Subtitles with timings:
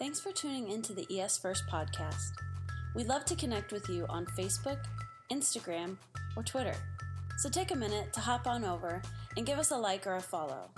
[0.00, 2.32] Thanks for tuning into the ES First podcast.
[2.94, 4.78] We'd love to connect with you on Facebook,
[5.30, 5.98] Instagram,
[6.34, 6.74] or Twitter.
[7.36, 9.02] So take a minute to hop on over
[9.36, 10.70] and give us a like or a follow.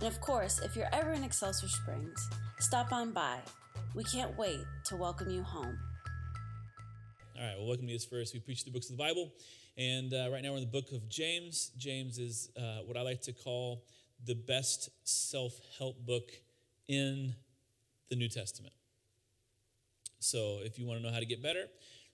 [0.00, 2.28] And of course, if you're ever in Excelsior Springs,
[2.58, 3.38] stop on by.
[3.94, 5.78] We can't wait to welcome you home.
[7.38, 8.34] All right, well, welcome to ES First.
[8.34, 9.30] We preach the books of the Bible,
[9.78, 11.70] and uh, right now we're in the book of James.
[11.78, 13.84] James is uh, what I like to call
[14.24, 16.32] the best self help book
[16.88, 17.36] in
[18.08, 18.74] the New Testament.
[20.18, 21.66] So if you want to know how to get better,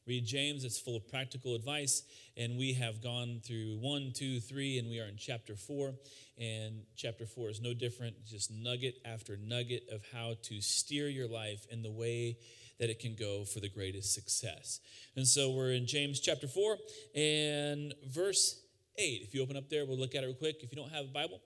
[0.06, 0.64] read James.
[0.64, 2.02] It's full of practical advice.
[2.36, 5.94] And we have gone through one, two, three, and we are in chapter four.
[6.38, 11.28] And chapter four is no different, just nugget after nugget of how to steer your
[11.28, 12.38] life in the way
[12.80, 14.80] that it can go for the greatest success.
[15.14, 16.78] And so we're in James chapter four
[17.14, 18.60] and verse
[18.98, 19.22] eight.
[19.22, 20.56] If you open up there, we'll look at it real quick.
[20.62, 21.40] If you don't have a Bible,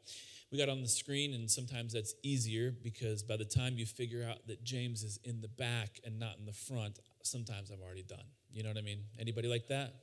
[0.50, 4.26] we got on the screen, and sometimes that's easier because by the time you figure
[4.28, 8.04] out that James is in the back and not in the front, sometimes I'm already
[8.04, 8.24] done.
[8.52, 9.00] You know what I mean?
[9.18, 9.94] Anybody like that?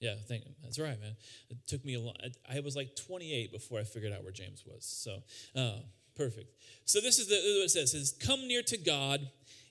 [0.00, 1.16] Yeah, thank, that's right, man.
[1.48, 2.14] It took me a long.
[2.50, 4.84] I was like 28 before I figured out where James was.
[4.84, 5.22] So,
[5.58, 5.78] uh,
[6.14, 6.52] perfect.
[6.84, 9.30] So this is the, what it says: it says, "Come near to God,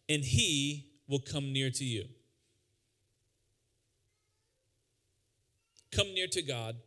[0.10, 2.06] and He will come near to you."
[5.96, 6.78] Come near to God,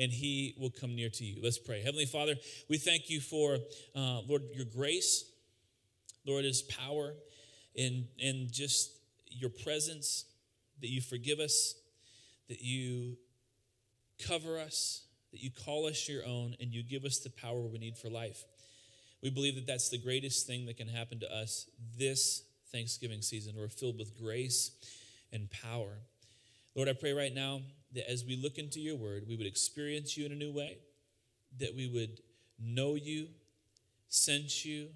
[0.00, 1.40] and he will come near to you.
[1.42, 1.82] Let's pray.
[1.82, 2.34] Heavenly Father,
[2.70, 3.58] we thank you for,
[3.94, 5.30] uh, Lord, your grace,
[6.26, 7.12] Lord, his power,
[7.78, 8.92] and, and just
[9.28, 10.24] your presence,
[10.80, 11.74] that you forgive us,
[12.48, 13.18] that you
[14.26, 17.78] cover us, that you call us your own, and you give us the power we
[17.78, 18.44] need for life.
[19.22, 23.54] We believe that that's the greatest thing that can happen to us this Thanksgiving season.
[23.54, 24.70] We're filled with grace
[25.30, 25.98] and power.
[26.74, 27.60] Lord, I pray right now
[27.92, 30.78] that as we look into your word, we would experience you in a new way,
[31.58, 32.20] that we would
[32.58, 33.28] know you,
[34.08, 34.88] sense you,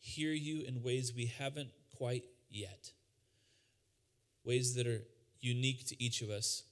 [0.00, 2.92] hear you in ways we haven't quite yet.
[4.44, 5.02] Ways that are
[5.40, 6.64] unique to each of us,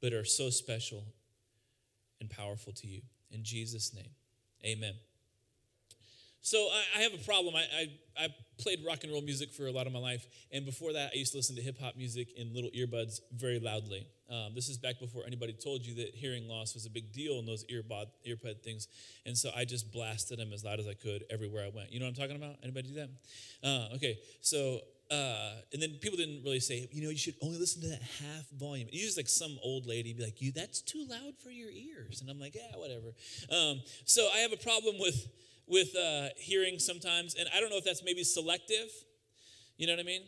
[0.00, 1.04] but are so special
[2.20, 3.02] and powerful to you.
[3.30, 4.10] In Jesus' name,
[4.64, 4.94] amen.
[6.42, 7.54] So I, I have a problem.
[7.54, 8.28] I, I, I,
[8.58, 11.16] played rock and roll music for a lot of my life, and before that, I
[11.16, 14.06] used to listen to hip hop music in little earbuds very loudly.
[14.30, 17.38] Um, this is back before anybody told you that hearing loss was a big deal
[17.38, 18.86] in those earbud earpod things,
[19.24, 21.90] and so I just blasted them as loud as I could everywhere I went.
[21.90, 22.56] You know what I'm talking about?
[22.62, 23.10] Anybody do that?
[23.66, 24.80] Uh, okay, so
[25.10, 28.02] uh, and then people didn't really say, you know, you should only listen to that
[28.02, 28.88] half volume.
[28.92, 32.20] You just like some old lady be like, you, that's too loud for your ears,
[32.20, 33.14] and I'm like, yeah, whatever.
[33.50, 35.26] Um, so I have a problem with
[35.70, 38.88] with uh, hearing sometimes, and I don't know if that's maybe selective,
[39.78, 40.22] you know what I mean?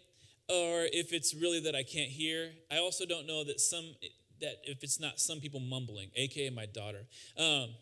[0.48, 2.50] Or if it's really that I can't hear.
[2.70, 3.94] I also don't know that some
[4.40, 7.02] that if it's not some people mumbling, aka my daughter.
[7.38, 7.74] Um,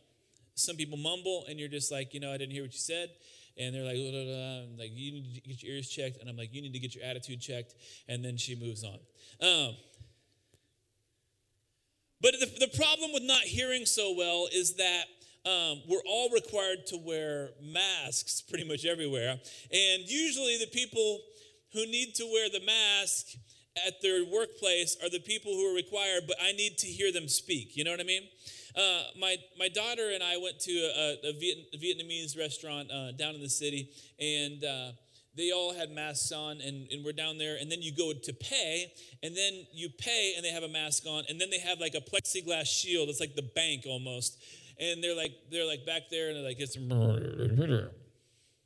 [0.54, 3.10] some people mumble, and you're just like, you know, I didn't hear what you said.
[3.59, 3.97] And they're like,
[4.78, 6.94] like you need to get your ears checked, and I'm like, you need to get
[6.94, 7.75] your attitude checked,
[8.09, 8.98] and then she moves on.
[9.41, 9.77] Um,
[12.21, 15.04] but the, the problem with not hearing so well is that
[15.46, 19.30] um, we're all required to wear masks pretty much everywhere.
[19.72, 21.20] And usually, the people
[21.72, 23.38] who need to wear the mask
[23.86, 27.28] at their workplace are the people who are required, but I need to hear them
[27.28, 27.76] speak.
[27.76, 28.22] You know what I mean?
[28.76, 33.34] Uh, my, my daughter and I went to a, a Viet, Vietnamese restaurant uh, down
[33.34, 34.92] in the city, and uh,
[35.36, 37.56] they all had masks on, and, and we're down there.
[37.60, 38.92] And then you go to pay,
[39.22, 41.94] and then you pay, and they have a mask on, and then they have like
[41.94, 43.08] a plexiglass shield.
[43.08, 44.36] It's like the bank almost
[44.80, 47.91] and they're like they're like back there and they're like it's you're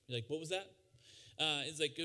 [0.09, 0.71] like what was that?
[1.39, 1.97] Uh, it's like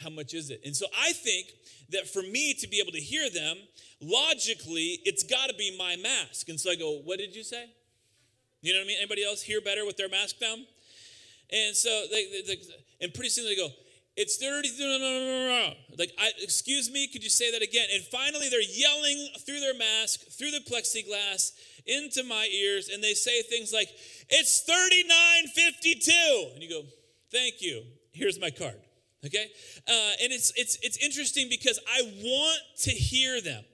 [0.00, 0.60] how much is it?
[0.64, 1.48] And so i think
[1.90, 3.56] that for me to be able to hear them
[4.00, 6.48] logically it's got to be my mask.
[6.48, 7.70] And so i go what did you say?
[8.60, 8.98] You know what i mean?
[8.98, 10.66] Anybody else hear better with their mask down
[11.50, 12.58] and so they, they,
[13.00, 13.68] and pretty soon they go
[14.18, 18.02] it's 30 no, no, no, like I, excuse me could you say that again and
[18.04, 21.52] finally they're yelling through their mask through the plexiglass
[21.88, 23.88] into my ears and they say things like,
[24.28, 26.54] It's 39.52.
[26.54, 26.82] And you go,
[27.32, 27.82] Thank you.
[28.12, 28.76] Here's my card.
[29.24, 29.46] Okay?
[29.88, 33.64] Uh, and it's, it's, it's interesting because I want to hear them.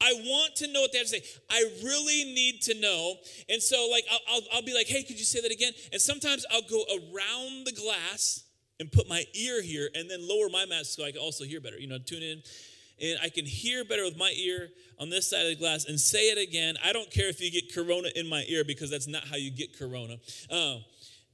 [0.00, 1.22] I want to know what they have to say.
[1.50, 3.14] I really need to know.
[3.48, 5.72] And so, like, I'll, I'll, I'll, be like, hey, could you say that again?
[5.92, 8.42] And sometimes I'll go around the glass
[8.82, 11.60] and put my ear here and then lower my mask so I can also hear
[11.60, 11.78] better.
[11.78, 12.42] You know, tune in
[13.00, 15.98] and I can hear better with my ear on this side of the glass and
[15.98, 16.74] say it again.
[16.84, 19.52] I don't care if you get corona in my ear because that's not how you
[19.52, 20.14] get corona.
[20.50, 20.84] Um,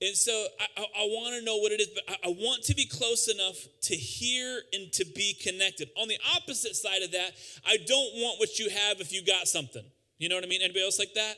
[0.00, 2.64] and so I, I, I want to know what it is, but I, I want
[2.64, 5.88] to be close enough to hear and to be connected.
[5.96, 7.32] On the opposite side of that,
[7.66, 9.84] I don't want what you have if you got something.
[10.18, 10.60] You know what I mean?
[10.60, 11.36] Anybody else like that?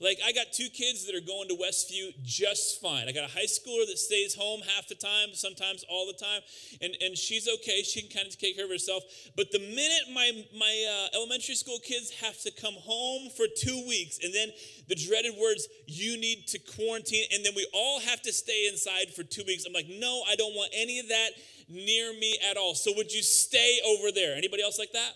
[0.00, 3.08] Like, I got two kids that are going to Westview just fine.
[3.08, 6.40] I got a high schooler that stays home half the time, sometimes all the time,
[6.80, 7.82] and, and she's okay.
[7.82, 9.02] She can kind of take care of herself.
[9.36, 13.84] But the minute my, my uh, elementary school kids have to come home for two
[13.88, 14.50] weeks, and then
[14.88, 19.10] the dreaded words, you need to quarantine, and then we all have to stay inside
[19.14, 21.30] for two weeks, I'm like, no, I don't want any of that
[21.68, 22.74] near me at all.
[22.74, 24.36] So would you stay over there?
[24.36, 25.12] Anybody else like that?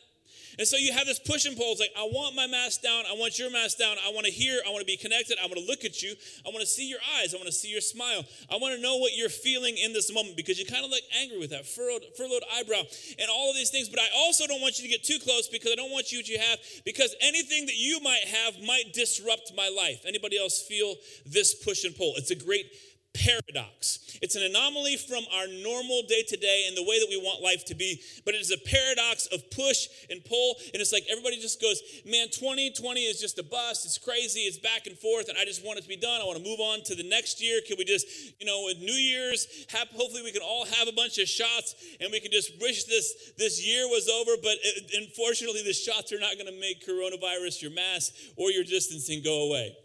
[0.58, 1.72] And so you have this push and pull.
[1.72, 3.04] It's like, I want my mask down.
[3.10, 3.96] I want your mask down.
[4.06, 4.60] I want to hear.
[4.66, 5.38] I want to be connected.
[5.38, 6.14] I want to look at you.
[6.46, 7.34] I want to see your eyes.
[7.34, 8.24] I want to see your smile.
[8.50, 11.02] I want to know what you're feeling in this moment because you kind of look
[11.20, 12.82] angry with that furrowed, furrowed eyebrow
[13.18, 13.88] and all of these things.
[13.88, 16.22] But I also don't want you to get too close because I don't want you
[16.28, 20.04] you have because anything that you might have might disrupt my life.
[20.06, 20.94] Anybody else feel
[21.26, 22.14] this push and pull?
[22.16, 22.66] It's a great
[23.14, 24.18] paradox.
[24.22, 27.42] It's an anomaly from our normal day to day and the way that we want
[27.42, 30.56] life to be, but it is a paradox of push and pull.
[30.72, 33.84] And it's like everybody just goes, man, 2020 is just a bust.
[33.84, 34.40] It's crazy.
[34.40, 35.28] It's back and forth.
[35.28, 36.20] And I just want it to be done.
[36.20, 37.60] I want to move on to the next year.
[37.66, 38.06] Can we just,
[38.40, 41.74] you know, with New Year's, have, hopefully we can all have a bunch of shots
[42.00, 44.40] and we can just wish this, this year was over.
[44.40, 48.64] But it, unfortunately, the shots are not going to make coronavirus, your mask, or your
[48.64, 49.76] distancing go away.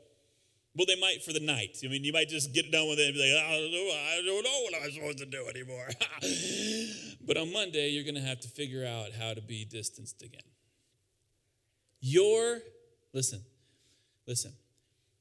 [0.78, 1.78] Well, they might for the night.
[1.84, 3.90] I mean, you might just get done with it and be like, I don't know,
[3.90, 5.90] I don't know what I'm supposed to do anymore.
[7.26, 10.40] but on Monday, you're going to have to figure out how to be distanced again.
[12.00, 12.60] Your,
[13.12, 13.42] listen,
[14.28, 14.54] listen,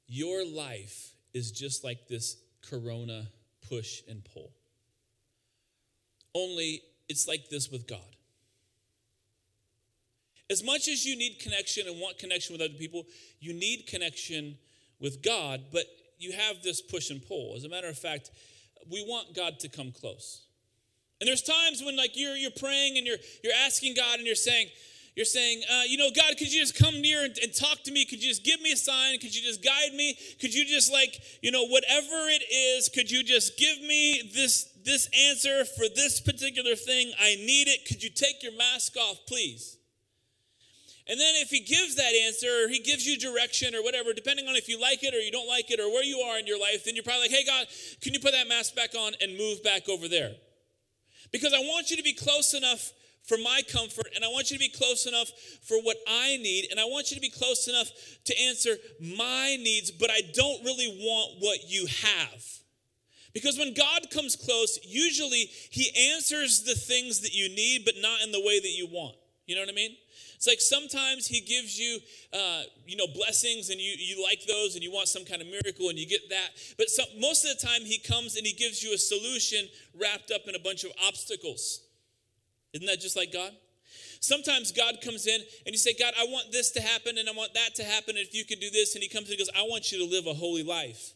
[0.06, 2.36] your life is just like this
[2.68, 3.28] corona
[3.66, 4.52] push and pull.
[6.34, 8.00] Only it's like this with God.
[10.50, 13.06] As much as you need connection and want connection with other people,
[13.40, 14.58] you need connection
[15.00, 15.84] with God, but
[16.18, 17.54] you have this push and pull.
[17.56, 18.30] As a matter of fact,
[18.90, 20.42] we want God to come close.
[21.20, 24.34] And there's times when like you're you're praying and you're you're asking God and you're
[24.34, 24.68] saying,
[25.16, 27.90] you're saying, uh, you know, God, could you just come near and, and, talk to
[27.90, 28.04] me?
[28.04, 29.18] Could you just give me a sign?
[29.18, 30.14] Could you just guide me?
[30.38, 34.70] Could you just like, you know, whatever it is, could you just give me this
[34.84, 37.12] this answer for this particular thing?
[37.18, 37.86] I need it.
[37.86, 39.75] Could you take your mask off, please?
[41.08, 44.48] And then if he gives that answer, or he gives you direction or whatever, depending
[44.48, 46.46] on if you like it or you don't like it or where you are in
[46.46, 47.66] your life, then you're probably like, hey, God,
[48.02, 50.32] can you put that mask back on and move back over there?
[51.30, 52.92] Because I want you to be close enough
[53.26, 55.28] for my comfort, and I want you to be close enough
[55.64, 57.90] for what I need, and I want you to be close enough
[58.24, 62.44] to answer my needs, but I don't really want what you have.
[63.34, 68.22] Because when God comes close, usually He answers the things that you need, but not
[68.22, 69.16] in the way that you want.
[69.46, 69.96] You know what I mean?
[70.36, 71.98] It's like sometimes he gives you,
[72.32, 75.48] uh, you know, blessings and you, you like those and you want some kind of
[75.48, 76.50] miracle and you get that.
[76.78, 79.66] But some, most of the time he comes and he gives you a solution
[79.98, 81.80] wrapped up in a bunch of obstacles.
[82.74, 83.52] Isn't that just like God?
[84.20, 87.32] Sometimes God comes in and you say, God, I want this to happen and I
[87.32, 88.16] want that to happen.
[88.16, 90.04] And if you could do this, and he comes and goes, I want you to
[90.04, 91.12] live a holy life.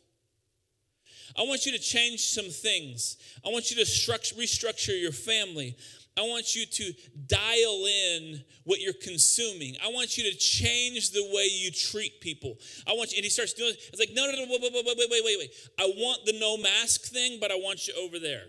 [1.39, 3.17] I want you to change some things.
[3.45, 5.77] I want you to structure, restructure your family.
[6.21, 6.93] I want you to
[7.29, 9.75] dial in what you're consuming.
[9.83, 12.59] I want you to change the way you treat people.
[12.87, 14.85] I want you, and he starts doing it's like, no, no, no, wait, wait, wait,
[14.85, 15.51] wait, wait, wait, wait.
[15.79, 18.45] I want the no mask thing, but I want you over there.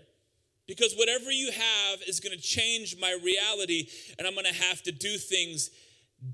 [0.68, 3.88] Because whatever you have is going to change my reality,
[4.18, 5.70] and I'm going to have to do things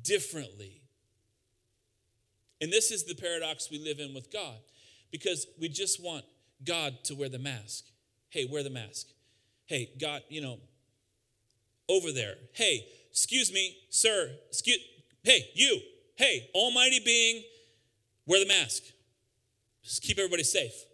[0.02, 0.82] differently.
[2.60, 4.58] And this is the paradox we live in with God,
[5.12, 6.24] because we just want
[6.64, 7.84] God to wear the mask.
[8.30, 9.06] Hey, wear the mask.
[9.66, 10.58] Hey, God, you know,
[11.88, 12.34] over there.
[12.52, 14.30] Hey, excuse me, sir.
[14.48, 14.78] Excuse,
[15.22, 15.80] hey, you.
[16.16, 17.42] Hey, almighty being,
[18.26, 18.82] wear the mask.
[19.82, 20.84] Just keep everybody safe.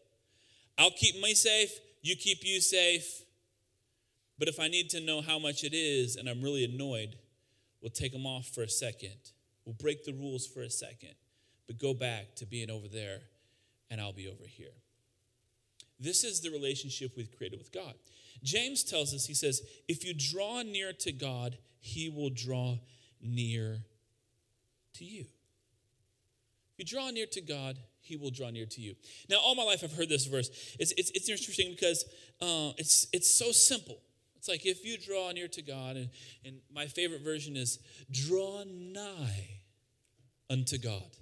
[0.79, 1.71] I'll keep me safe.
[2.03, 3.23] You keep you safe.
[4.39, 7.17] But if I need to know how much it is and I'm really annoyed,
[7.81, 9.17] we'll take them off for a second.
[9.65, 11.15] We'll break the rules for a second,
[11.67, 13.21] but go back to being over there
[13.91, 14.75] and I'll be over here.
[15.99, 17.95] This is the relationship we've created with God.
[18.45, 22.79] James tells us, he says, if you draw near to God, he will draw
[23.21, 23.79] near
[24.95, 25.25] to you.
[26.73, 28.95] If you draw near to God, he will draw near to you.
[29.31, 30.51] Now, all my life I've heard this verse.
[30.79, 32.05] It's, it's, it's interesting because
[32.43, 33.99] uh, it's, it's so simple.
[34.37, 36.11] It's like if you draw near to God, and,
[36.45, 37.79] and my favorite version is
[38.11, 39.61] draw nigh
[40.51, 41.17] unto God,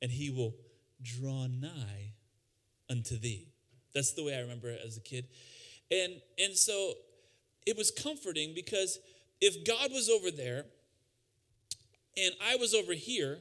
[0.00, 0.54] and he will
[1.02, 2.12] draw nigh
[2.88, 3.48] unto thee.
[3.92, 5.26] That's the way I remember it as a kid.
[5.90, 6.94] And, and so
[7.66, 8.98] it was comforting because
[9.40, 10.64] if God was over there
[12.16, 13.38] and I was over here,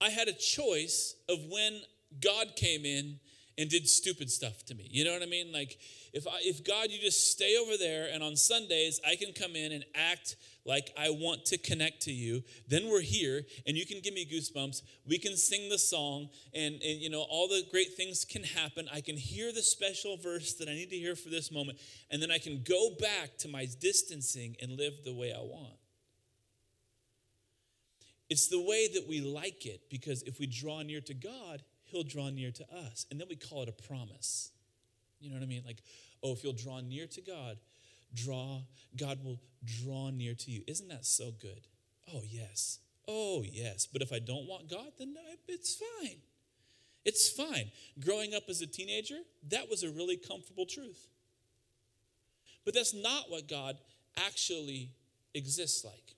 [0.00, 1.80] I had a choice of when
[2.20, 3.20] God came in
[3.58, 4.88] and did stupid stuff to me.
[4.90, 5.52] You know what I mean?
[5.52, 5.78] Like
[6.12, 9.54] if I if God you just stay over there and on Sundays I can come
[9.54, 13.86] in and act like I want to connect to you, then we're here and you
[13.86, 14.82] can give me goosebumps.
[15.06, 18.88] We can sing the song and, and you know all the great things can happen.
[18.92, 21.78] I can hear the special verse that I need to hear for this moment
[22.10, 25.76] and then I can go back to my distancing and live the way I want.
[28.28, 32.04] It's the way that we like it because if we draw near to God, he'll
[32.04, 33.06] draw near to us.
[33.10, 34.52] And then we call it a promise.
[35.18, 35.64] You know what I mean?
[35.66, 35.82] Like,
[36.22, 37.58] oh, if you'll draw near to God,
[38.14, 38.62] draw,
[38.96, 40.62] God will draw near to you.
[40.66, 41.66] Isn't that so good?
[42.12, 42.78] Oh, yes.
[43.06, 43.86] Oh, yes.
[43.86, 45.14] But if I don't want God, then
[45.48, 46.18] it's fine.
[47.04, 47.70] It's fine.
[47.98, 51.08] Growing up as a teenager, that was a really comfortable truth.
[52.64, 53.78] But that's not what God
[54.26, 54.90] actually
[55.34, 56.14] exists like.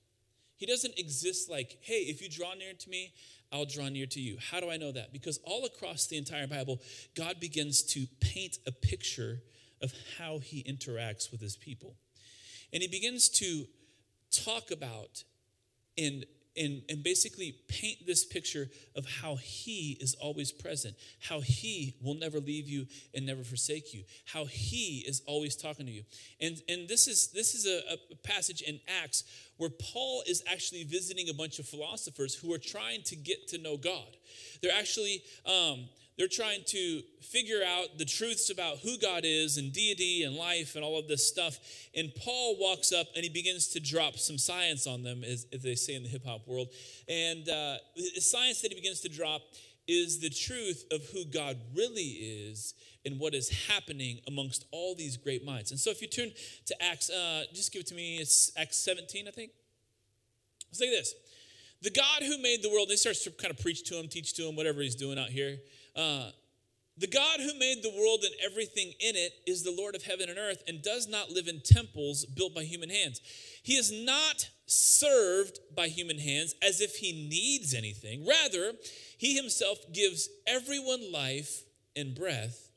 [0.56, 3.12] He doesn't exist like, hey, if you draw near to me,
[3.52, 4.38] I'll draw near to you.
[4.50, 5.12] How do I know that?
[5.12, 6.80] Because all across the entire Bible,
[7.14, 9.40] God begins to paint a picture
[9.82, 11.96] of how he interacts with his people.
[12.72, 13.66] And he begins to
[14.30, 15.24] talk about
[15.98, 16.24] and
[16.56, 22.14] and, and basically paint this picture of how he is always present, how he will
[22.14, 26.02] never leave you and never forsake you, how he is always talking to you.
[26.40, 29.24] And, and this is, this is a, a passage in Acts
[29.56, 33.58] where Paul is actually visiting a bunch of philosophers who are trying to get to
[33.58, 34.16] know God.
[34.62, 35.88] They're actually um,
[36.18, 40.74] they're trying to figure out the truths about who God is and deity and life
[40.74, 41.58] and all of this stuff.
[41.96, 45.62] And Paul walks up and he begins to drop some science on them, as, as
[45.62, 46.68] they say in the hip hop world.
[47.08, 49.42] And uh, the science that he begins to drop
[49.88, 55.16] is the truth of who God really is and what is happening amongst all these
[55.16, 55.70] great minds.
[55.70, 56.30] And so if you turn
[56.66, 59.50] to Acts, uh, just give it to me, it's Acts 17, I think.
[60.70, 61.14] Let's look at this.
[61.82, 64.34] The God who made the world, he starts to kind of preach to him, teach
[64.34, 65.58] to him, whatever he's doing out here.
[65.94, 66.30] Uh,
[66.98, 70.28] the God who made the world and everything in it is the Lord of heaven
[70.28, 73.20] and earth and does not live in temples built by human hands.
[73.62, 78.26] He is not served by human hands as if he needs anything.
[78.26, 78.72] Rather,
[79.16, 81.62] he himself gives everyone life
[81.96, 82.70] and breath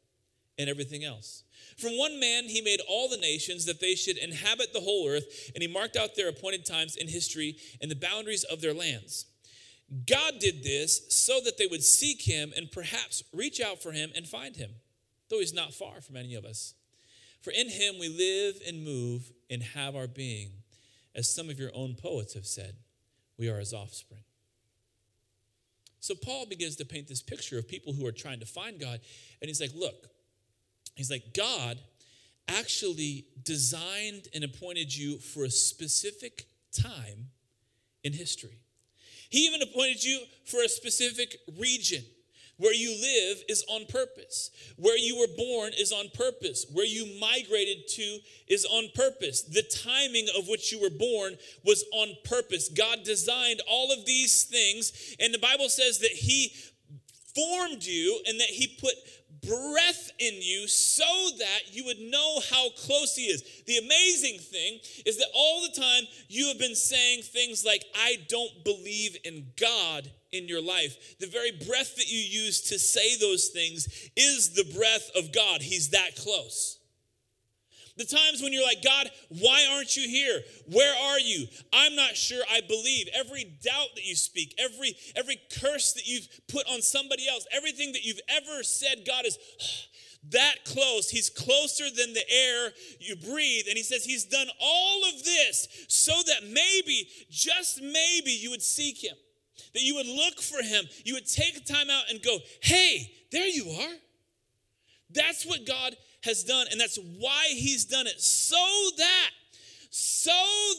[0.58, 1.44] and everything else.
[1.78, 5.52] From one man, he made all the nations that they should inhabit the whole earth,
[5.54, 9.26] and he marked out their appointed times in history and the boundaries of their lands.
[10.08, 14.12] God did this so that they would seek him and perhaps reach out for him
[14.16, 14.72] and find him,
[15.30, 16.74] though he's not far from any of us.
[17.42, 20.50] For in him we live and move and have our being.
[21.14, 22.76] As some of your own poets have said,
[23.38, 24.24] we are his offspring.
[26.00, 29.00] So Paul begins to paint this picture of people who are trying to find God.
[29.42, 30.08] And he's like, look,
[30.96, 31.80] he's like, God
[32.48, 37.30] actually designed and appointed you for a specific time
[38.04, 38.60] in history.
[39.36, 42.06] He even appointed you for a specific region.
[42.56, 44.50] Where you live is on purpose.
[44.78, 46.66] Where you were born is on purpose.
[46.72, 49.42] Where you migrated to is on purpose.
[49.42, 52.70] The timing of which you were born was on purpose.
[52.70, 56.54] God designed all of these things, and the Bible says that He
[57.36, 58.94] formed you and that He put
[59.48, 61.04] breath in you so
[61.40, 63.44] that you would know how close he is.
[63.66, 68.18] The amazing thing is that all the time you have been saying things like, I
[68.28, 71.18] don't believe in God in your life.
[71.20, 75.62] The very breath that you use to say those things is the breath of God.
[75.62, 76.80] He's that close.
[77.98, 80.42] The times when you're like, God, why aren't you here?
[80.72, 81.48] Where are you?
[81.72, 83.08] I'm not sure I believe.
[83.14, 87.94] Every doubt that you speak, every every curse that you've put on somebody else, everything
[87.94, 89.38] that you've ever said, God is
[90.32, 91.10] that close.
[91.10, 93.66] He's closer than the air you breathe.
[93.70, 98.64] And he says he's done all of this so that maybe, just maybe, you would
[98.64, 99.16] seek him.
[99.74, 100.86] That you would look for him.
[101.06, 103.94] You would take time out and go, hey, there you are.
[105.12, 105.96] That's what God
[106.26, 108.20] has done, and that's why he's done it.
[108.20, 108.58] So
[108.98, 109.30] that,
[109.90, 110.32] so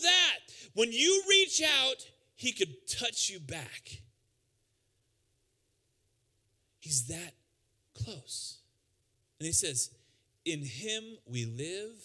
[0.02, 0.38] that
[0.74, 4.02] when you reach out, he could touch you back.
[6.80, 7.32] He's that
[7.94, 8.58] close.
[9.40, 9.90] And he says,
[10.44, 12.04] In him we live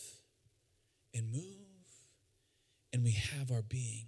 [1.14, 1.44] and move
[2.94, 4.06] and we have our being.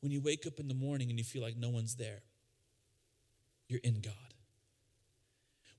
[0.00, 2.20] When you wake up in the morning and you feel like no one's there,
[3.68, 4.27] you're in God.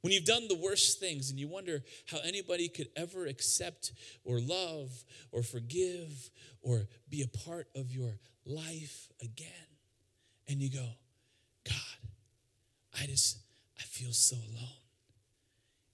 [0.02, 3.92] When you've done the worst things and you wonder how anybody could ever accept
[4.24, 6.30] or love or forgive
[6.62, 9.52] or be a part of your life again.
[10.48, 10.88] And you go,
[11.66, 12.10] God,
[13.02, 13.40] I just,
[13.78, 14.70] I feel so alone.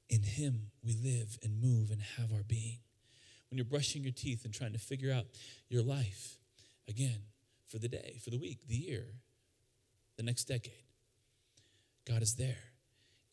[0.09, 2.79] In Him we live and move and have our being.
[3.49, 5.25] When you're brushing your teeth and trying to figure out
[5.67, 6.37] your life
[6.87, 7.21] again
[7.67, 9.05] for the day, for the week, the year,
[10.17, 10.73] the next decade,
[12.05, 12.74] God is there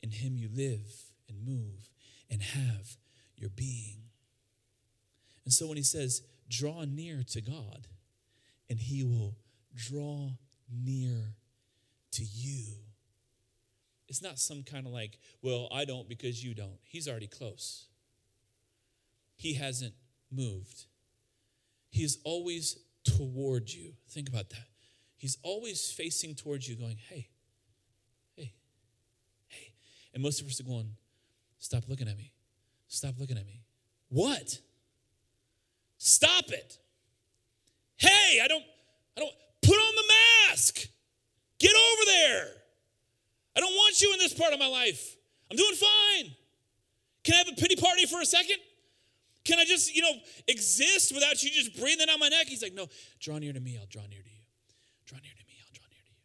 [0.03, 0.93] in him you live
[1.29, 1.91] and move
[2.31, 2.97] and have
[3.37, 4.03] your being.
[5.45, 7.87] And so when he says, draw near to God,
[8.69, 9.37] and he will
[9.75, 10.31] draw
[10.71, 11.35] near
[12.13, 12.75] to you.
[14.09, 16.79] It's not some kind of like, well, I don't because you don't.
[16.83, 17.87] He's already close.
[19.37, 19.95] He hasn't
[20.31, 20.87] moved.
[21.91, 23.93] He is always toward you.
[24.09, 24.69] Think about that.
[25.17, 27.29] He's always facing towards you, going, hey.
[30.15, 30.91] And most of us are going,
[31.59, 32.33] stop looking at me.
[32.89, 33.63] Stop looking at me.
[34.09, 34.59] What?
[35.97, 36.79] Stop it.
[37.97, 38.65] Hey, I don't,
[39.17, 40.13] I don't, put on the
[40.51, 40.87] mask.
[41.59, 42.49] Get over there.
[43.57, 45.17] I don't want you in this part of my life.
[45.51, 46.35] I'm doing fine.
[47.25, 48.57] Can I have a pity party for a second?
[49.45, 50.13] Can I just, you know,
[50.47, 52.47] exist without you just breathing on my neck?
[52.47, 52.87] He's like, no,
[53.21, 54.43] draw near to me, I'll draw near to you.
[55.07, 56.23] Draw near to me, I'll draw near to you.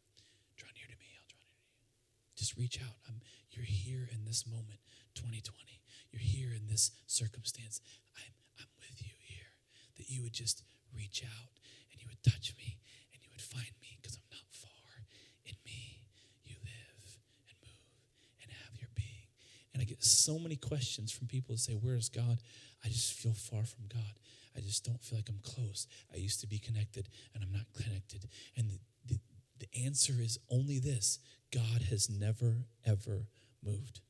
[0.57, 2.35] Draw near to me, I'll draw near to you.
[2.35, 2.95] Just reach out.
[3.09, 3.16] I'm,
[3.57, 4.77] you're here in this moment,
[5.15, 5.81] 2020.
[6.13, 7.81] You're here in this circumstance.
[8.15, 9.49] I'm, I'm with you here.
[9.97, 10.61] That you would just
[10.93, 11.49] reach out
[11.91, 12.77] and you would touch me
[13.11, 15.09] and you would find me because I'm not far.
[15.49, 16.05] In me,
[16.45, 17.09] you live
[17.49, 17.97] and move
[18.45, 19.25] and have your being.
[19.73, 22.37] And I get so many questions from people that say, Where is God?
[22.85, 24.21] I just feel far from God.
[24.55, 25.87] I just don't feel like I'm close.
[26.13, 28.27] I used to be connected and I'm not connected.
[28.55, 28.79] And the,
[29.13, 29.19] the,
[29.59, 31.19] the answer is only this
[31.51, 33.27] God has never, ever
[33.63, 34.01] moved.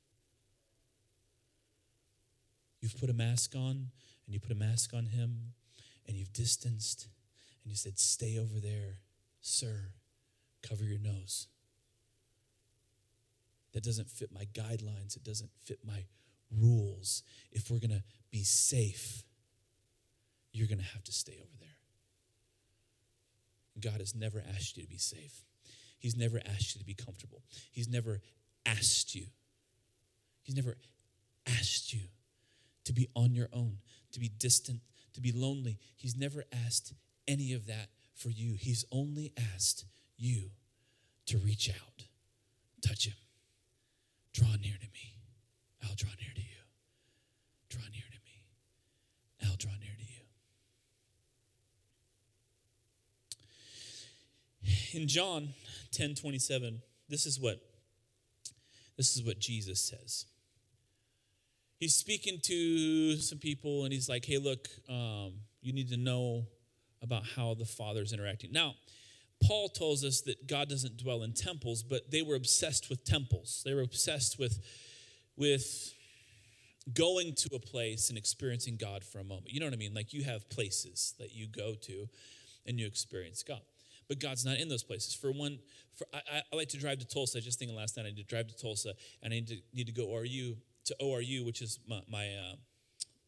[2.81, 3.91] You've put a mask on
[4.25, 5.53] and you put a mask on him
[6.07, 7.07] and you've distanced
[7.63, 8.99] and you said, Stay over there,
[9.41, 9.89] sir,
[10.67, 11.47] cover your nose.
[13.73, 16.05] That doesn't fit my guidelines, it doesn't fit my
[16.51, 17.23] rules.
[17.51, 19.23] If we're going to be safe,
[20.53, 21.67] you're going to have to stay over there.
[23.79, 25.43] God has never asked you to be safe.
[25.99, 27.43] He's never asked you to be comfortable.
[27.71, 28.21] He's never
[28.67, 29.25] asked you.
[30.43, 30.77] He's never
[31.47, 32.01] asked you
[32.83, 33.79] to be on your own,
[34.11, 34.81] to be distant,
[35.13, 35.79] to be lonely.
[35.95, 36.93] He's never asked
[37.27, 38.53] any of that for you.
[38.53, 39.85] He's only asked
[40.17, 40.51] you
[41.25, 42.05] to reach out,
[42.81, 43.15] touch him,
[44.33, 45.13] draw near to me.
[45.83, 46.47] I'll draw near to you.
[47.69, 48.43] Draw near to me.
[49.45, 50.05] I'll draw near to
[54.93, 55.01] you.
[55.01, 55.49] In John
[55.91, 57.61] 10 27, this is what
[58.97, 60.25] this is what Jesus says.
[61.79, 66.47] He's speaking to some people and he's like, hey, look, um, you need to know
[67.03, 68.51] about how the Father's interacting.
[68.51, 68.73] Now,
[69.43, 73.61] Paul tells us that God doesn't dwell in temples, but they were obsessed with temples.
[73.63, 74.59] They were obsessed with,
[75.35, 75.93] with
[76.91, 79.53] going to a place and experiencing God for a moment.
[79.53, 79.93] You know what I mean?
[79.93, 82.07] Like you have places that you go to
[82.65, 83.61] and you experience God.
[84.07, 85.13] But God's not in those places.
[85.13, 85.59] For one,
[85.95, 87.39] for I, I like to drive to Tulsa.
[87.39, 89.57] I just thinking last night I need to drive to Tulsa and I need to
[89.73, 92.55] need to go ORU to ORU, which is my my, uh,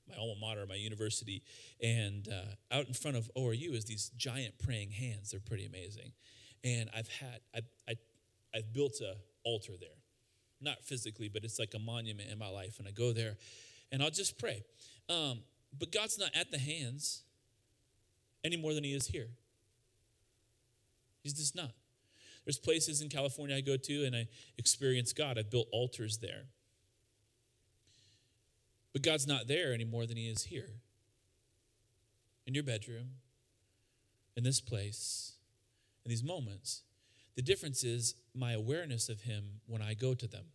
[0.08, 1.44] my alma mater, my university.
[1.84, 5.32] And uh, out in front of ORU is these giant praying hands.
[5.32, 6.14] They're pretty amazing.
[6.64, 7.96] And I've had I I
[8.56, 9.90] I've built a altar there
[10.62, 12.80] not physically, but it's like a monument in my life.
[12.80, 13.38] And I go there
[13.92, 14.64] and I'll just pray.
[15.10, 15.40] Um,
[15.78, 17.24] but God's not at the hands
[18.44, 19.30] any more than He is here.
[21.30, 21.72] He's just not.
[22.44, 25.38] There's places in California I go to and I experience God.
[25.38, 26.46] I've built altars there.
[28.94, 30.72] But God's not there any more than He is here.
[32.48, 33.10] In your bedroom,
[34.36, 35.34] in this place,
[36.04, 36.82] in these moments.
[37.36, 40.46] The difference is my awareness of Him when I go to them.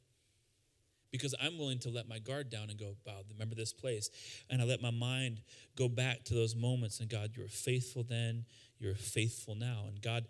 [1.13, 4.11] Because I'm willing to let my guard down and go, wow, remember this place.
[4.51, 5.43] And I let my mind
[5.77, 6.99] go back to those moments.
[6.99, 8.47] And God, you're faithful then,
[8.81, 9.85] you're faithful now.
[9.87, 10.27] And God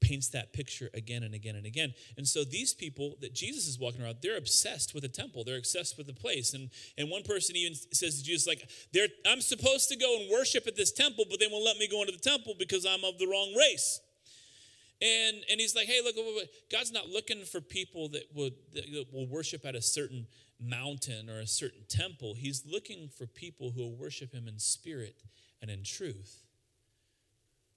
[0.00, 1.94] paints that picture again and again and again.
[2.16, 5.44] And so these people that Jesus is walking around, they're obsessed with the temple.
[5.44, 6.54] They're obsessed with the place.
[6.54, 8.68] And and one person even says to Jesus, like,
[9.26, 12.00] I'm supposed to go and worship at this temple, but they won't let me go
[12.00, 14.00] into the temple because I'm of the wrong race.
[15.00, 16.16] And, and he's like, hey, look,
[16.72, 20.26] God's not looking for people that, would, that will worship at a certain
[20.60, 22.34] mountain or a certain temple.
[22.34, 25.22] He's looking for people who will worship him in spirit
[25.62, 26.42] and in truth.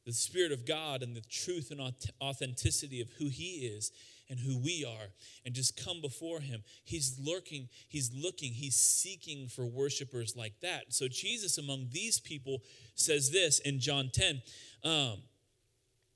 [0.06, 1.82] The Spirit of God and the truth and
[2.22, 3.92] authenticity of who He is
[4.30, 5.10] and who we are,
[5.46, 6.64] and just come before Him.
[6.86, 10.86] He's lurking, He's looking, He's seeking for worshipers like that.
[10.90, 12.64] So, Jesus among these people
[12.96, 14.42] says this in John 10.
[14.84, 15.18] Um,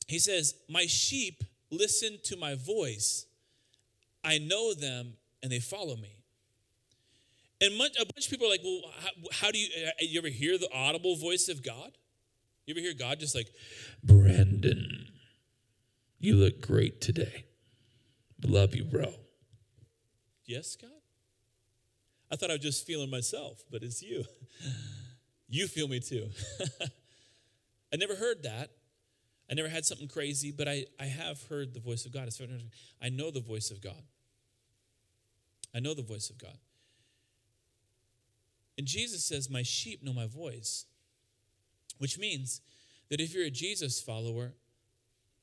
[0.07, 3.25] he says, My sheep listen to my voice.
[4.23, 6.23] I know them and they follow me.
[7.61, 10.19] And much, a bunch of people are like, Well, how, how do you, uh, you
[10.19, 11.91] ever hear the audible voice of God?
[12.65, 13.51] You ever hear God just like,
[14.03, 15.07] Brandon,
[16.19, 17.45] you look great today.
[18.43, 19.13] Love you, bro.
[20.45, 20.89] Yes, God?
[22.31, 24.23] I thought I was just feeling myself, but it's you.
[25.49, 26.29] you feel me too.
[27.93, 28.71] I never heard that.
[29.49, 32.29] I never had something crazy, but I, I have heard the voice of God.
[33.01, 34.01] I know the voice of God.
[35.73, 36.57] I know the voice of God.
[38.77, 40.85] And Jesus says, My sheep know my voice,
[41.97, 42.61] which means
[43.09, 44.53] that if you're a Jesus follower,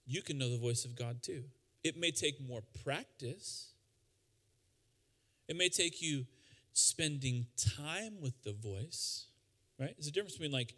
[0.06, 1.44] you can know the voice of God too.
[1.84, 3.72] It may take more practice,
[5.48, 6.26] it may take you
[6.72, 9.26] spending time with the voice,
[9.78, 9.94] right?
[9.96, 10.74] There's a difference between like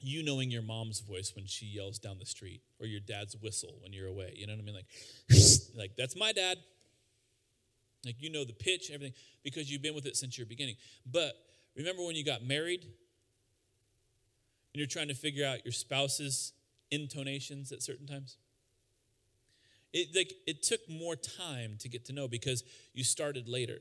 [0.00, 3.78] you knowing your mom's voice when she yells down the street or your dad's whistle
[3.80, 4.34] when you're away.
[4.36, 4.74] You know what I mean?
[4.74, 4.86] Like,
[5.74, 6.58] like that's my dad.
[8.04, 10.76] Like you know the pitch, everything, because you've been with it since your beginning.
[11.10, 11.32] But
[11.76, 12.86] remember when you got married
[14.74, 16.52] and you're trying to figure out your spouse's
[16.90, 18.36] intonations at certain times?
[19.92, 23.78] It like it took more time to get to know because you started later.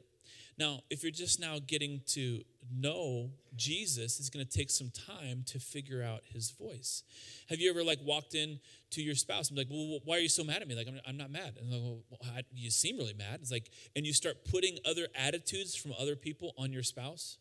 [0.57, 5.43] Now, if you're just now getting to know Jesus, it's going to take some time
[5.47, 7.01] to figure out his voice.
[7.49, 8.59] Have you ever like walked in
[8.91, 10.75] to your spouse and be like, well, why are you so mad at me?
[10.75, 11.57] Like, I'm, I'm not mad.
[11.59, 13.39] And like, well, I, you seem really mad.
[13.41, 17.37] It's like, and you start putting other attitudes from other people on your spouse.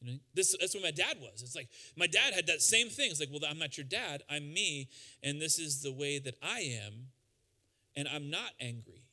[0.00, 1.42] You know, this, that's what my dad was.
[1.42, 3.10] It's like my dad had that same thing.
[3.10, 4.22] It's like, well, I'm not your dad.
[4.30, 4.88] I'm me,
[5.22, 7.08] and this is the way that I am,
[7.96, 9.04] and I'm not angry.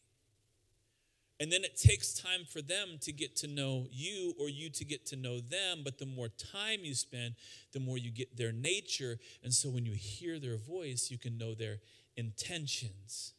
[1.39, 4.83] And then it takes time for them to get to know you or you to
[4.83, 5.81] get to know them.
[5.83, 7.35] But the more time you spend,
[7.73, 9.19] the more you get their nature.
[9.43, 11.77] And so when you hear their voice, you can know their
[12.15, 13.33] intentions.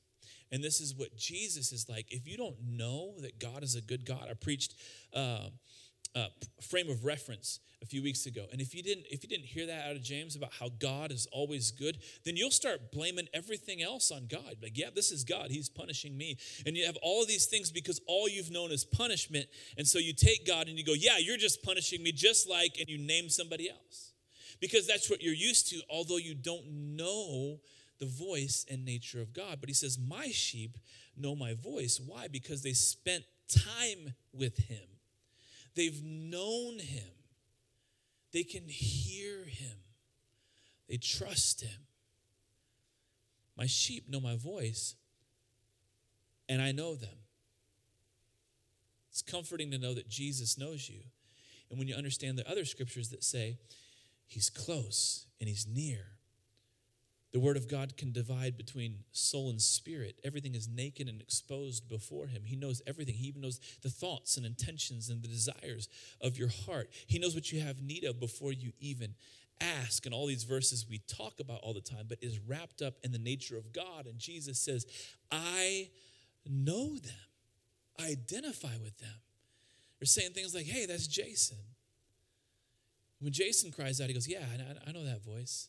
[0.53, 2.07] And this is what Jesus is like.
[2.11, 4.75] If you don't know that God is a good God, I preached.
[5.13, 5.49] Uh,
[6.15, 6.27] uh,
[6.61, 8.47] frame of reference a few weeks ago.
[8.51, 11.13] And if you didn't if you didn't hear that out of james about how god
[11.13, 14.57] is always good then you'll start blaming everything else on god.
[14.63, 15.51] Like yeah this is god.
[15.51, 16.39] He's punishing me.
[16.67, 19.47] And you have all of these things because all you've known is punishment.
[19.77, 22.79] And so you take god and you go yeah you're just punishing me just like
[22.79, 24.13] and you name somebody else.
[24.61, 27.61] Because that's what you're used to although you don't know
[28.01, 29.59] the voice and nature of god.
[29.61, 30.79] But he says my sheep
[31.17, 32.01] know my voice.
[32.05, 32.29] Why?
[32.29, 34.98] Because they spent time with him
[35.79, 37.09] They've known him.
[38.33, 39.77] They can hear him.
[40.89, 41.87] They trust him.
[43.57, 44.97] My sheep know my voice,
[46.49, 47.21] and I know them.
[49.13, 50.99] It's comforting to know that Jesus knows you.
[51.71, 53.59] And when you understand the other scriptures that say,
[54.27, 56.18] He's close and He's near,
[57.33, 60.19] the Word of God can divide between soul and spirit.
[60.25, 62.43] Everything is naked and exposed before Him.
[62.45, 63.15] He knows everything.
[63.15, 65.89] He even knows the thoughts and intentions and the desires
[66.21, 66.91] of your heart.
[67.07, 69.15] He knows what you have need of before you even
[69.61, 70.07] ask.
[70.07, 73.13] And all these verses we talk about all the time, but is wrapped up in
[73.13, 74.07] the nature of God.
[74.07, 74.87] And Jesus says,
[75.31, 75.91] I
[76.49, 77.13] know them,
[78.01, 79.21] I identify with them.
[80.01, 81.59] They're saying things like, hey, that's Jason.
[83.21, 84.45] When Jason cries out, he goes, Yeah,
[84.87, 85.69] I know that voice.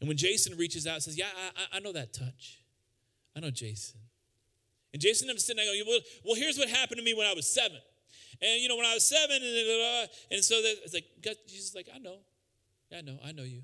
[0.00, 2.60] And when Jason reaches out and says, Yeah, I, I know that touch.
[3.36, 4.00] I know Jason.
[4.92, 7.46] And Jason understands, I go, well, well, here's what happened to me when I was
[7.46, 7.76] seven.
[8.40, 11.74] And, you know, when I was seven, and, and so that, it's like, God, Jesus
[11.74, 12.16] like, I know.
[12.90, 13.18] Yeah, I know.
[13.22, 13.62] I know you.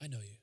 [0.00, 0.36] I know you.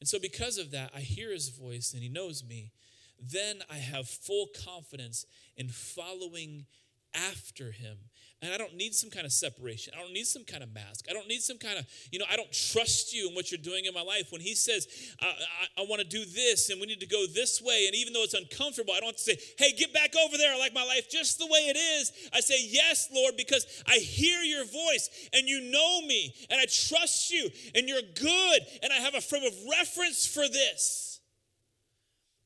[0.00, 2.72] And so because of that, I hear his voice and he knows me.
[3.20, 6.66] Then I have full confidence in following
[7.14, 7.98] after him
[8.40, 9.92] and I don't need some kind of separation.
[9.96, 11.06] I don't need some kind of mask.
[11.10, 13.60] I don't need some kind of, you know, I don't trust you in what you're
[13.60, 14.30] doing in my life.
[14.30, 14.86] When he says,
[15.20, 17.96] I, I, I want to do this and we need to go this way, and
[17.96, 20.54] even though it's uncomfortable, I don't have to say, hey, get back over there.
[20.54, 22.12] I like my life just the way it is.
[22.32, 26.66] I say, yes, Lord, because I hear your voice and you know me and I
[26.66, 31.07] trust you and you're good and I have a frame of reference for this.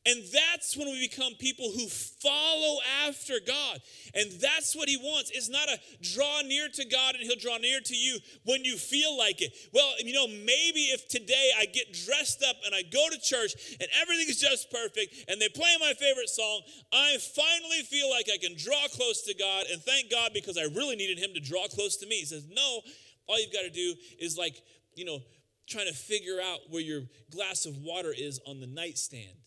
[0.05, 3.79] And that's when we become people who follow after God.
[4.15, 5.31] And that's what he wants.
[5.31, 8.77] It's not a draw near to God and he'll draw near to you when you
[8.77, 9.55] feel like it.
[9.73, 13.55] Well, you know, maybe if today I get dressed up and I go to church
[13.79, 16.63] and everything is just perfect and they play my favorite song,
[16.93, 20.63] I finally feel like I can draw close to God and thank God because I
[20.63, 22.17] really needed him to draw close to me.
[22.17, 22.81] He says, No,
[23.29, 24.57] all you've got to do is like,
[24.97, 25.21] you know,
[25.69, 29.42] trying to figure out where your glass of water is on the nightstand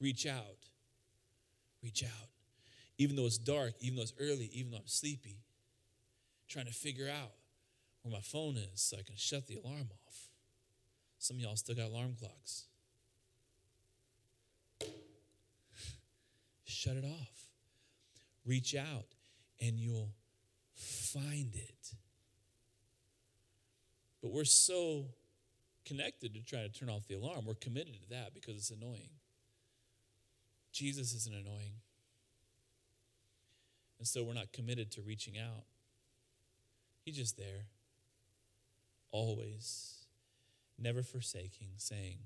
[0.00, 0.68] reach out.
[1.82, 2.28] Reach out.
[2.98, 5.42] Even though it's dark, even though it's early, even though I'm sleepy,
[6.48, 7.32] trying to figure out
[8.02, 10.28] where my phone is so I can shut the alarm off.
[11.18, 12.64] Some of y'all still got alarm clocks.
[16.64, 17.46] shut it off.
[18.44, 19.06] Reach out
[19.60, 20.14] and you'll
[20.74, 21.94] find it.
[24.22, 25.06] But we're so
[25.84, 27.44] connected to try to turn off the alarm.
[27.46, 29.10] We're committed to that because it's annoying.
[30.76, 31.80] Jesus isn't annoying.
[33.98, 35.64] And so we're not committed to reaching out.
[37.02, 37.68] He's just there,
[39.10, 40.04] always,
[40.78, 42.18] never forsaking, saying,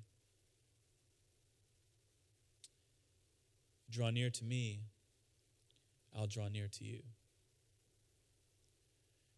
[3.89, 4.81] Draw near to me,
[6.17, 7.03] I'll draw near to you.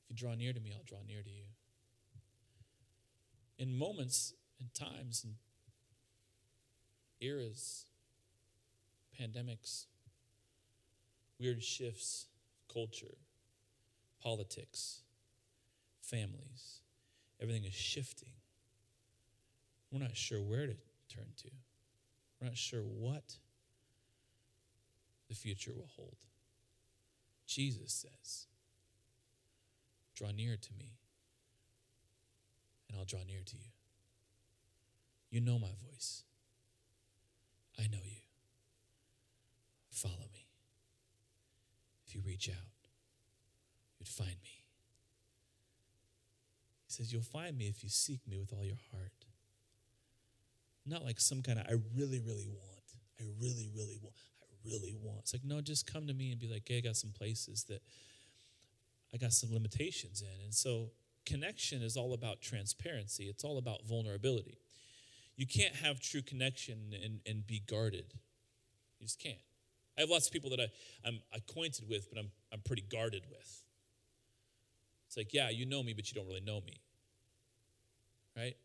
[0.05, 1.45] If you draw near to me, I'll draw near to you.
[3.59, 5.35] In moments and times and
[7.21, 7.85] eras,
[9.21, 9.87] pandemics,
[11.39, 12.27] weird shifts,
[12.73, 13.17] culture,
[14.23, 15.01] politics,
[16.01, 16.81] families,
[17.41, 18.33] everything is shifting.
[19.91, 20.77] We're not sure where to
[21.09, 21.51] turn to.
[22.41, 23.37] We're not sure what
[25.29, 26.17] the future will hold.
[27.47, 28.47] Jesus says,
[30.15, 30.93] Draw near to me,
[32.89, 33.71] and I'll draw near to you.
[35.31, 36.25] You know my voice.
[37.79, 38.21] I know you.
[40.03, 40.49] Follow me.
[42.07, 42.89] If you reach out,
[43.99, 44.65] you'd find me.
[46.87, 49.13] He says, You'll find me if you seek me with all your heart.
[50.85, 52.83] Not like some kind of, I really, really want.
[53.21, 55.21] I really, really want I really want.
[55.21, 57.65] It's like, no, just come to me and be like, hey, I got some places
[57.69, 57.83] that
[59.15, 60.45] I got some limitations in.
[60.45, 60.91] And so
[61.25, 64.59] connection is all about transparency, it's all about vulnerability.
[65.37, 68.13] You can't have true connection and, and be guarded.
[68.99, 69.39] You just can't.
[69.97, 70.69] I have lots of people that I,
[71.07, 73.63] I'm acquainted with, but I'm, I'm pretty guarded with.
[75.07, 76.81] It's like, yeah, you know me, but you don't really know me.
[78.37, 78.57] Right?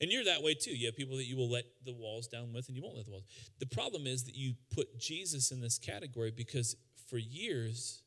[0.00, 0.70] And you're that way too.
[0.70, 3.04] You have people that you will let the walls down with and you won't let
[3.04, 3.24] the walls.
[3.58, 6.76] The problem is that you put Jesus in this category because
[7.08, 8.02] for years,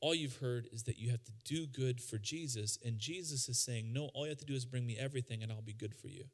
[0.00, 2.78] all you've heard is that you have to do good for Jesus.
[2.84, 5.50] And Jesus is saying, no, all you have to do is bring me everything and
[5.50, 6.24] I'll be good for you.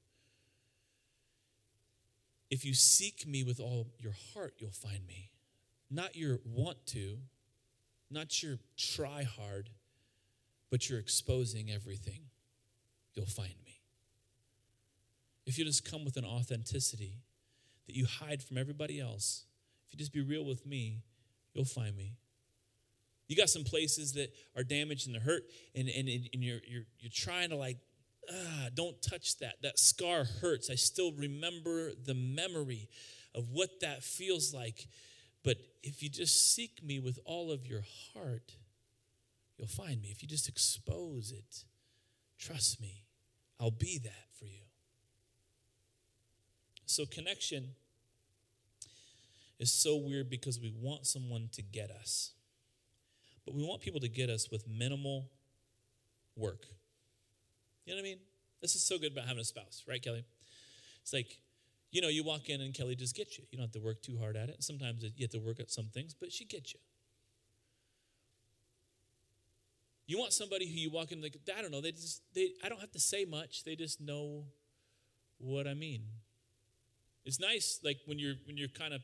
[2.51, 5.31] If you seek me with all your heart, you'll find me.
[5.91, 7.19] Not your want to,
[8.11, 9.71] not your try hard,
[10.71, 12.21] but you're exposing everything.
[13.15, 13.81] You'll find me
[15.51, 17.19] if you just come with an authenticity
[17.89, 19.47] that you hide from everybody else,
[19.87, 21.03] if you just be real with me,
[21.55, 22.15] you'll find me.
[23.27, 25.43] You got some places that are damaged and hurt,
[25.75, 27.79] and, and, and you're, you're, you're trying to like,
[28.33, 29.57] ah, don't touch that.
[29.63, 30.71] That scar hurts.
[30.71, 32.89] I still remember the memory
[33.35, 34.87] of what that feels like.
[35.43, 37.83] But if you just seek me with all of your
[38.15, 38.57] heart,
[39.57, 40.09] you'll find me.
[40.11, 41.65] If you just expose it,
[42.39, 43.05] trust me,
[43.59, 44.63] I'll be that for you.
[46.87, 47.69] So, connection
[49.59, 52.33] is so weird because we want someone to get us.
[53.45, 55.31] But we want people to get us with minimal
[56.37, 56.67] work.
[57.85, 58.19] You know what I mean?
[58.61, 60.25] This is so good about having a spouse, right, Kelly?
[61.03, 61.39] It's like,
[61.91, 63.45] you know, you walk in and Kelly just gets you.
[63.51, 64.63] You don't have to work too hard at it.
[64.63, 66.81] Sometimes you have to work at some things, but she gets you.
[70.07, 72.69] You want somebody who you walk in like, I don't know, they just they I
[72.69, 73.65] don't have to say much.
[73.65, 74.45] They just know
[75.39, 76.03] what I mean.
[77.25, 79.03] It's nice, like when you're when you're kind of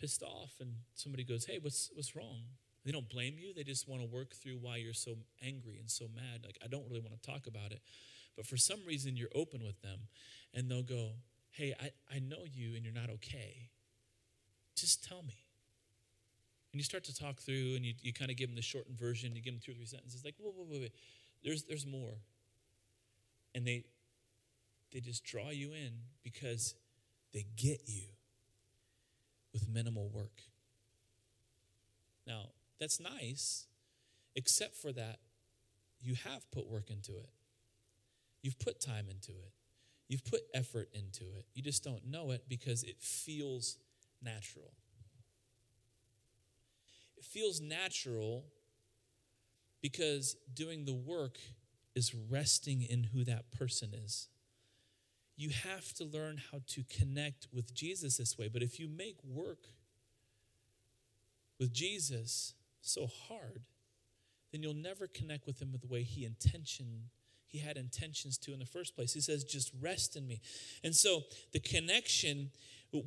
[0.00, 2.42] pissed off and somebody goes, "Hey, what's what's wrong?"
[2.84, 3.52] They don't blame you.
[3.54, 6.42] They just want to work through why you're so angry and so mad.
[6.44, 7.80] Like I don't really want to talk about it,
[8.36, 10.00] but for some reason you're open with them,
[10.54, 11.12] and they'll go,
[11.56, 13.70] "Hey, I I know you, and you're not okay.
[14.76, 15.46] Just tell me."
[16.72, 18.98] And you start to talk through, and you, you kind of give them the shortened
[18.98, 19.34] version.
[19.34, 20.88] You give them two or three sentences, like, "Whoa, whoa, whoa.
[21.42, 22.18] There's there's more,"
[23.54, 23.84] and they
[24.92, 25.92] they just draw you in
[26.22, 26.74] because
[27.32, 28.08] they get you
[29.54, 30.42] with minimal work.
[32.26, 33.66] Now, that's nice,
[34.34, 35.20] except for that,
[36.02, 37.30] you have put work into it.
[38.42, 39.52] You've put time into it.
[40.08, 41.46] You've put effort into it.
[41.54, 43.78] You just don't know it because it feels
[44.22, 44.72] natural.
[47.16, 48.44] It feels natural
[49.82, 51.38] because doing the work
[51.94, 54.28] is resting in who that person is
[55.36, 58.48] you have to learn how to connect with Jesus this way.
[58.48, 59.68] But if you make work
[61.60, 63.62] with Jesus so hard,
[64.50, 67.10] then you'll never connect with him the way he intention
[67.46, 69.12] he had intentions to in the first place.
[69.12, 70.40] He says, just rest in me.
[70.82, 72.50] And so the connection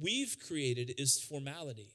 [0.01, 1.89] we've created is formality.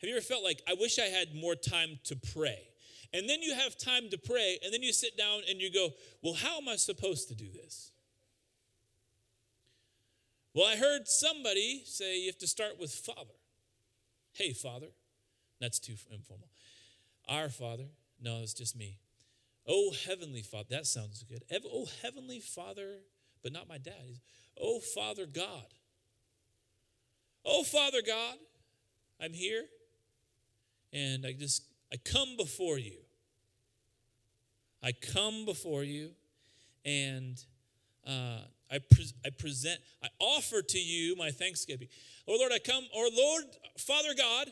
[0.00, 2.68] Have you ever felt like, I wish I had more time to pray?
[3.12, 5.90] And then you have time to pray, and then you sit down and you go,
[6.22, 7.90] Well, how am I supposed to do this?
[10.54, 13.34] Well, I heard somebody say you have to start with Father.
[14.32, 14.88] Hey, Father.
[15.60, 16.48] That's too informal.
[17.28, 17.86] Our Father.
[18.20, 18.98] No, it's just me.
[19.68, 20.68] Oh, Heavenly Father.
[20.70, 21.44] That sounds good.
[21.70, 23.00] Oh, Heavenly Father,
[23.42, 24.20] but not my dad.
[24.60, 25.66] Oh, Father God.
[27.44, 28.36] Oh, Father God,
[29.20, 29.64] I'm here.
[30.92, 32.96] And I just, I come before you.
[34.82, 36.10] I come before you
[36.84, 37.42] and
[38.06, 41.88] uh, I, pre- I present, I offer to you my thanksgiving.
[42.26, 43.44] Oh Lord, I come, or Lord,
[43.78, 44.48] Father God,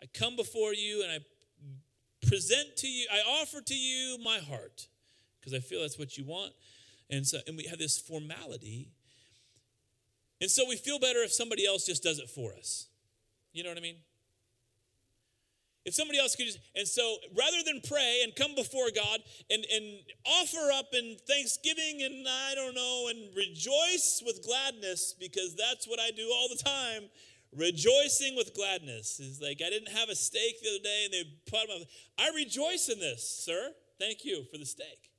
[0.00, 1.18] I come before you and I
[2.28, 4.88] present to you, I offer to you my heart
[5.40, 6.52] because I feel that's what you want.
[7.08, 8.88] And so, and we have this formality.
[10.40, 12.86] And so we feel better if somebody else just does it for us.
[13.52, 13.96] You know what I mean?
[15.86, 19.64] If somebody else could just, and so rather than pray and come before God and,
[19.72, 25.86] and offer up in thanksgiving and I don't know, and rejoice with gladness, because that's
[25.86, 27.08] what I do all the time,
[27.54, 31.24] rejoicing with gladness is like I didn't have a steak the other day and they
[31.50, 31.84] put my,
[32.18, 33.72] I rejoice in this, sir.
[33.98, 35.10] Thank you for the steak.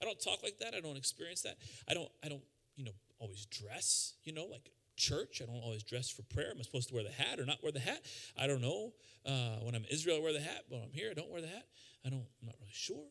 [0.00, 0.74] I don't talk like that.
[0.74, 1.56] I don't experience that.
[1.88, 2.42] I don't, I don't,
[2.76, 5.40] you know, always dress, you know, like church.
[5.42, 6.50] I don't always dress for prayer.
[6.50, 8.00] Am I supposed to wear the hat or not wear the hat?
[8.38, 8.92] I don't know.
[9.24, 10.64] Uh, when I'm in Israel, I wear the hat.
[10.68, 11.66] When I'm here, I don't wear the hat.
[12.04, 12.26] I don't.
[12.40, 13.06] I'm not really sure.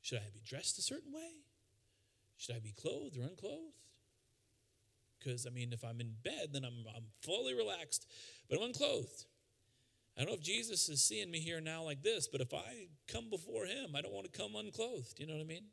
[0.00, 1.42] Should I be dressed a certain way?
[2.36, 3.81] Should I be clothed or unclothed?
[5.22, 8.06] Because I mean, if I'm in bed, then I'm I'm fully relaxed,
[8.48, 9.26] but I'm unclothed.
[10.16, 12.88] I don't know if Jesus is seeing me here now like this, but if I
[13.08, 15.18] come before Him, I don't want to come unclothed.
[15.18, 15.64] You know what I mean?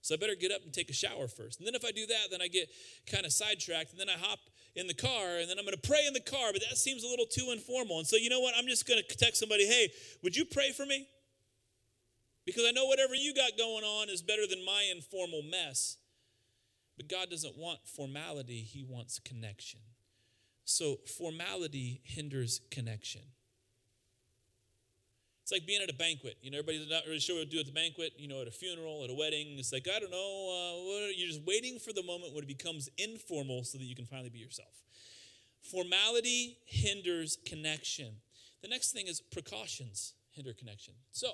[0.00, 1.58] So I better get up and take a shower first.
[1.58, 2.68] And then if I do that, then I get
[3.10, 3.90] kind of sidetracked.
[3.90, 4.38] And then I hop
[4.76, 7.02] in the car and then I'm going to pray in the car, but that seems
[7.02, 7.98] a little too informal.
[7.98, 8.54] And so, you know what?
[8.56, 9.90] I'm just going to text somebody, hey,
[10.22, 11.06] would you pray for me?
[12.46, 15.98] Because I know whatever you got going on is better than my informal mess.
[16.98, 19.80] But God doesn't want formality, He wants connection.
[20.66, 23.22] So formality hinders connection.
[25.42, 26.36] It's like being at a banquet.
[26.42, 28.12] You know, everybody's not really sure what to do at the banquet.
[28.18, 29.58] You know, at a funeral, at a wedding.
[29.58, 30.18] It's like, I don't know.
[30.18, 34.04] Uh, you're just waiting for the moment when it becomes informal so that you can
[34.04, 34.82] finally be yourself.
[35.62, 38.16] Formality hinders connection.
[38.60, 40.92] The next thing is precautions hinder connection.
[41.12, 41.28] So,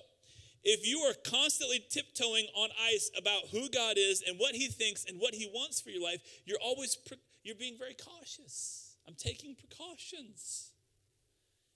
[0.65, 5.05] if you are constantly tiptoeing on ice about who God is and what He thinks
[5.07, 6.97] and what He wants for your life, you're always
[7.43, 8.97] you're being very cautious.
[9.07, 10.71] I'm taking precautions.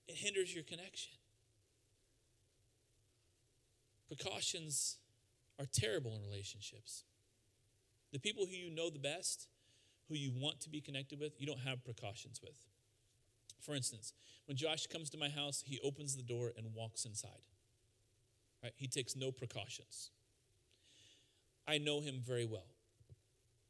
[0.09, 1.13] It hinders your connection.
[4.09, 4.97] Precautions
[5.59, 7.05] are terrible in relationships.
[8.11, 9.49] The people who you know the best,
[10.09, 12.55] who you want to be connected with, you don't have precautions with.
[13.61, 14.15] For instance,
[14.47, 17.43] when Josh comes to my house, he opens the door and walks inside.
[18.63, 18.73] Right?
[18.77, 20.11] He takes no precautions.
[21.67, 22.67] I know him very well.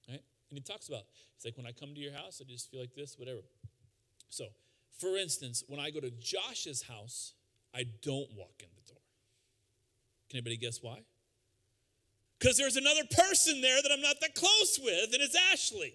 [0.08, 0.22] Right?
[0.50, 1.02] And he talks about,
[1.36, 3.40] it's like when I come to your house, I just feel like this, whatever.
[4.30, 4.46] So,
[4.98, 7.34] for instance, when I go to Josh's house,
[7.74, 9.02] I don't walk in the door.
[10.30, 11.00] Can anybody guess why?
[12.38, 15.94] Because there's another person there that I'm not that close with, and it's Ashley.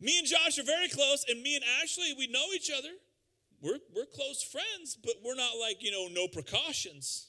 [0.00, 2.88] Me and Josh are very close, and me and Ashley, we know each other.
[3.60, 7.28] We're, we're close friends, but we're not like, you know, no precautions.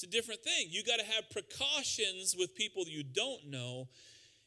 [0.00, 0.68] It's a different thing.
[0.70, 3.86] You got to have precautions with people you don't know.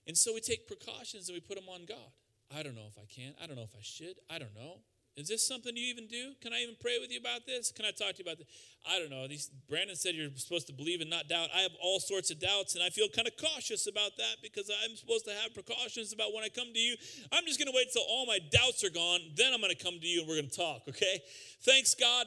[0.08, 2.10] And so we take precautions and we put them on God.
[2.50, 3.36] I don't know if I can.
[3.38, 4.18] I don't know if I should.
[4.32, 4.82] I don't know.
[5.16, 6.34] Is this something you even do?
[6.42, 7.72] Can I even pray with you about this?
[7.72, 8.48] Can I talk to you about this?
[8.90, 9.28] I don't know.
[9.28, 11.50] These, Brandon said you're supposed to believe and not doubt.
[11.56, 14.72] I have all sorts of doubts, and I feel kind of cautious about that because
[14.74, 16.96] I'm supposed to have precautions about when I come to you.
[17.32, 19.20] I'm just going to wait till all my doubts are gone.
[19.38, 21.22] Then I'm going to come to you and we're going to talk, okay?
[21.62, 22.26] Thanks, God.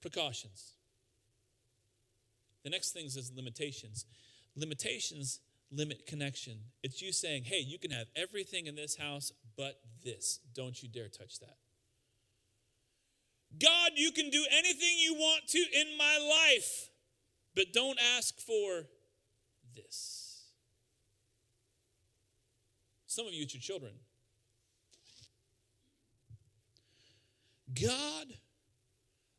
[0.00, 0.74] Precautions.
[2.64, 4.06] The next thing is limitations.
[4.56, 5.40] Limitations
[5.72, 6.58] limit connection.
[6.82, 10.40] It's you saying, hey, you can have everything in this house but this.
[10.54, 11.56] Don't you dare touch that.
[13.60, 16.90] God, you can do anything you want to in my life,
[17.54, 18.86] but don't ask for
[19.74, 20.44] this.
[23.06, 23.92] Some of you, it's your children.
[27.74, 28.26] God,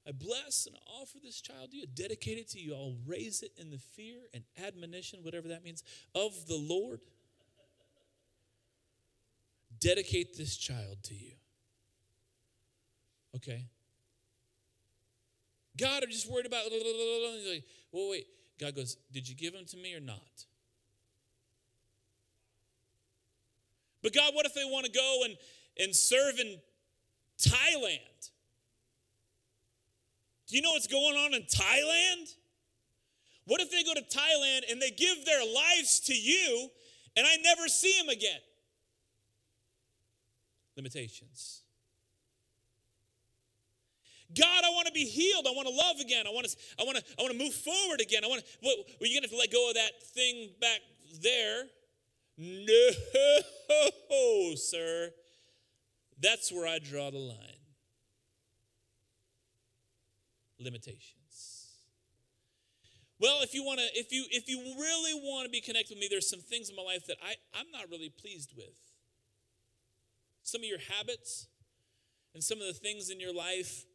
[0.08, 2.74] I bless and offer this child to you, dedicate it to you.
[2.74, 5.84] I'll raise it in the fear and admonition, whatever that means,
[6.16, 7.02] of the Lord.
[9.80, 11.34] Dedicate this child to you.
[13.36, 13.66] Okay,
[15.78, 16.64] God, I'm just worried about.
[16.66, 18.28] He's like, well, wait.
[18.60, 20.46] God goes, Did you give him to me or not?
[24.04, 25.36] But God, what if they want to go and,
[25.80, 26.60] and serve in
[27.40, 28.31] Thailand?
[30.52, 32.35] Do you know what's going on in Thailand?
[33.45, 36.67] What if they go to Thailand and they give their lives to you
[37.15, 38.41] and I never see them again?
[40.75, 41.62] Limitations.
[44.37, 45.45] God, I want to be healed.
[45.47, 46.25] I want to love again.
[46.27, 48.25] I want to, I want to, I want to move forward again.
[48.25, 50.49] I want to, what, were you going to have to let go of that thing
[50.60, 50.79] back
[51.21, 51.63] there?
[52.37, 52.89] No,
[54.56, 55.12] sir.
[56.19, 57.61] That's where I draw the line.
[60.62, 61.52] Limitations.
[63.20, 66.00] Well, if you want to, if you if you really want to be connected with
[66.00, 68.74] me, there's some things in my life that I, I'm not really pleased with.
[70.42, 71.48] Some of your habits
[72.34, 73.86] and some of the things in your life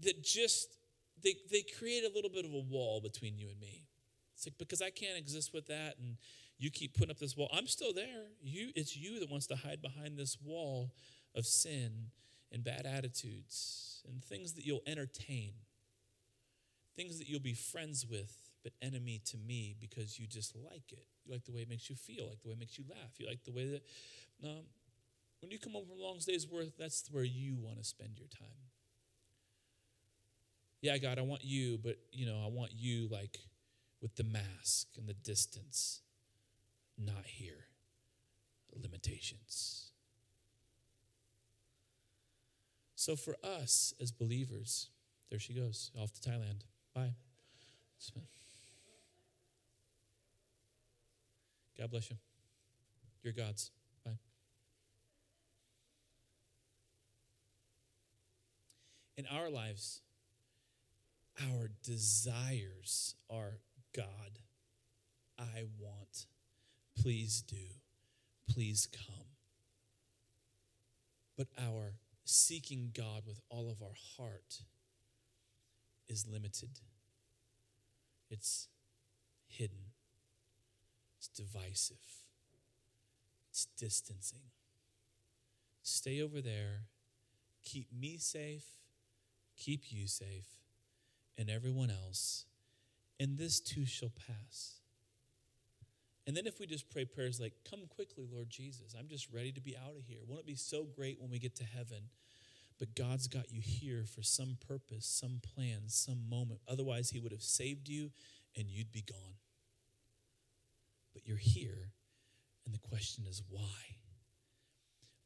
[0.00, 0.76] that just
[1.24, 3.86] they, they create a little bit of a wall between you and me.
[4.36, 6.18] It's like because I can't exist with that and
[6.58, 7.50] you keep putting up this wall.
[7.52, 8.28] I'm still there.
[8.42, 10.92] You it's you that wants to hide behind this wall
[11.34, 12.10] of sin
[12.52, 15.52] and bad attitudes and things that you'll entertain.
[16.96, 21.06] Things that you'll be friends with, but enemy to me because you just like it.
[21.24, 23.18] You like the way it makes you feel, like the way it makes you laugh.
[23.18, 23.82] You like the way that
[24.44, 24.64] um,
[25.40, 28.18] when you come home from a long day's work, that's where you want to spend
[28.18, 28.48] your time.
[30.82, 33.38] Yeah, God, I want you, but you know, I want you like
[34.02, 36.00] with the mask and the distance,
[36.98, 37.66] not here.
[38.74, 39.91] Limitations.
[43.02, 44.88] So for us as believers,
[45.28, 46.60] there she goes, off to Thailand.
[46.94, 47.14] Bye.
[51.76, 52.16] God bless you.
[53.24, 53.72] You're God's.
[54.04, 54.12] Bye.
[59.16, 60.02] In our lives,
[61.40, 63.58] our desires are
[63.96, 64.38] God,
[65.40, 66.26] I want.
[67.02, 67.66] Please do.
[68.48, 69.26] Please come.
[71.36, 71.94] But our
[72.24, 74.62] seeking God with all of our heart
[76.08, 76.80] is limited,
[78.30, 78.68] it's
[79.46, 79.92] hidden,
[81.18, 82.24] it's divisive,
[83.50, 84.50] it's distancing.
[85.82, 86.86] Stay over there,
[87.64, 88.66] keep me safe,
[89.56, 90.46] keep you safe,
[91.36, 92.46] and everyone else,
[93.18, 94.81] and this too shall pass.
[96.26, 99.52] And then if we just pray prayers like, Come quickly, Lord Jesus, I'm just ready
[99.52, 100.20] to be out of here.
[100.26, 102.10] Won't it be so great when we get to heaven?
[102.78, 106.60] But God's got you here for some purpose, some plan, some moment.
[106.66, 108.10] Otherwise, He would have saved you
[108.56, 109.36] and you'd be gone.
[111.12, 111.92] But you're here,
[112.64, 113.96] and the question is why?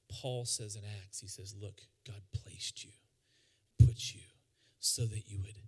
[0.08, 2.90] Paul says in Acts, he says, Look, God placed you,
[3.78, 4.22] put you
[4.78, 5.58] so that you would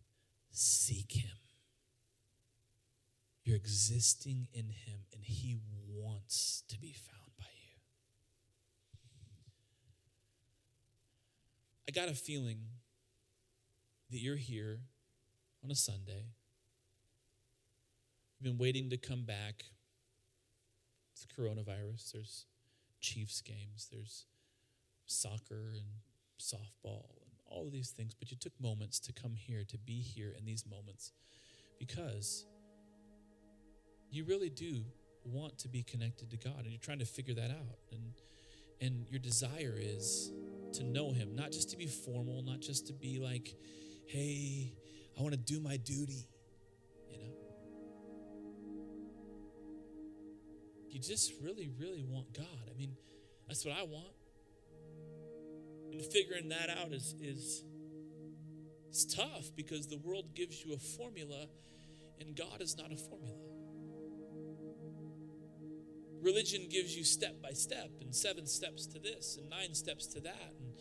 [0.50, 1.36] seek Him.
[3.48, 5.56] You're existing in Him, and He
[5.88, 7.78] wants to be found by you.
[11.88, 12.58] I got a feeling
[14.10, 14.80] that you're here
[15.64, 16.26] on a Sunday.
[18.38, 19.64] You've been waiting to come back.
[21.14, 22.12] It's coronavirus.
[22.12, 22.44] There's
[23.00, 23.88] Chiefs games.
[23.90, 24.26] There's
[25.06, 26.02] soccer and
[26.38, 28.12] softball and all of these things.
[28.12, 31.12] But you took moments to come here, to be here in these moments
[31.78, 32.44] because
[34.10, 34.84] you really do
[35.24, 37.78] want to be connected to God and you're trying to figure that out.
[37.92, 38.12] And
[38.80, 40.30] and your desire is
[40.74, 43.54] to know him, not just to be formal, not just to be like,
[44.06, 44.72] hey,
[45.18, 46.28] I want to do my duty,
[47.10, 47.32] you know.
[50.88, 52.70] You just really, really want God.
[52.70, 52.96] I mean,
[53.48, 54.14] that's what I want.
[55.92, 57.64] And figuring that out is is
[58.88, 61.46] it's tough because the world gives you a formula
[62.20, 63.37] and God is not a formula.
[66.22, 70.20] Religion gives you step by step and seven steps to this and nine steps to
[70.20, 70.54] that.
[70.58, 70.72] And,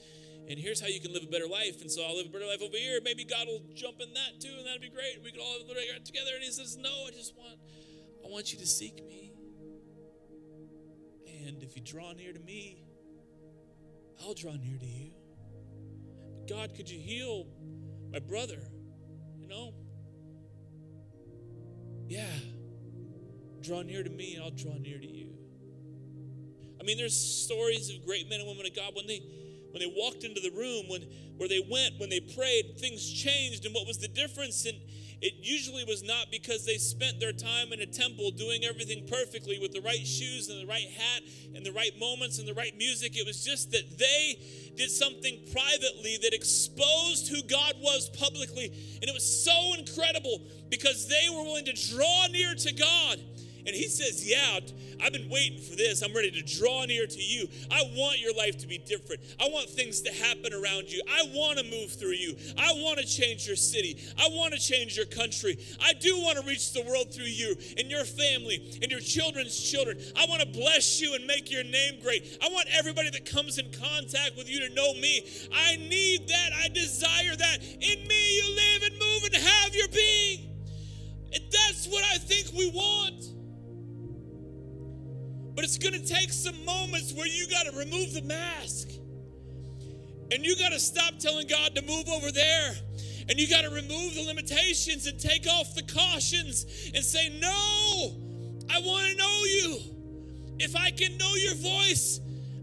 [0.49, 1.81] and here's how you can live a better life.
[1.81, 2.99] And so I'll live a better life over here.
[3.03, 5.21] Maybe God will jump in that too, and that'd be great.
[5.23, 6.31] We could all live together.
[6.35, 7.59] And he says, No, I just want,
[8.25, 9.33] I want you to seek me.
[11.45, 12.83] And if you draw near to me,
[14.23, 15.11] I'll draw near to you.
[16.33, 17.47] But God, could you heal
[18.11, 18.59] my brother?
[19.39, 19.73] You know?
[22.07, 22.25] Yeah.
[23.61, 25.26] Draw near to me, I'll draw near to you.
[26.79, 29.21] I mean, there's stories of great men and women of God when they
[29.71, 31.01] when they walked into the room, when
[31.37, 33.65] where they went, when they prayed, things changed.
[33.65, 34.65] And what was the difference?
[34.65, 34.77] And
[35.21, 39.57] it usually was not because they spent their time in a temple doing everything perfectly
[39.59, 41.21] with the right shoes and the right hat
[41.55, 43.17] and the right moments and the right music.
[43.17, 44.37] It was just that they
[44.75, 48.67] did something privately that exposed who God was publicly.
[49.01, 53.19] And it was so incredible because they were willing to draw near to God
[53.67, 54.59] and he says, Yeah,
[55.03, 56.01] I've been waiting for this.
[56.01, 57.47] I'm ready to draw near to you.
[57.69, 59.21] I want your life to be different.
[59.39, 61.01] I want things to happen around you.
[61.07, 62.37] I want to move through you.
[62.57, 64.01] I want to change your city.
[64.17, 65.59] I want to change your country.
[65.81, 69.59] I do want to reach the world through you and your family and your children's
[69.59, 69.99] children.
[70.15, 72.37] I want to bless you and make your name great.
[72.41, 75.27] I want everybody that comes in contact with you to know me.
[75.53, 76.49] I need that.
[76.63, 77.57] I desire that.
[77.63, 80.55] In me, you live and move and have your being.
[81.33, 83.36] And that's what I think we want.
[85.57, 88.89] But it's going to take some moments where you got to remove the mask.
[90.31, 92.75] And you got to stop telling God to move over there
[93.27, 97.49] And you got to remove the limitations and take off the cautions and say, No,
[98.69, 99.79] I want to know you.
[100.59, 102.19] If I can know your voice,